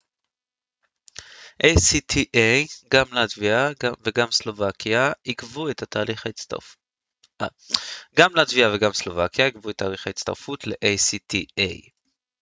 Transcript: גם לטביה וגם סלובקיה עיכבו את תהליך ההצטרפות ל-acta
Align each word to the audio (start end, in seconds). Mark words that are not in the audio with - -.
גם 2.93 3.13
לטביה 3.13 3.69
וגם 4.03 4.31
סלובקיה 4.31 5.11
עיכבו 5.23 5.69
את 5.69 5.83
תהליך 9.73 10.07
ההצטרפות 10.47 10.67
ל-acta 10.67 11.71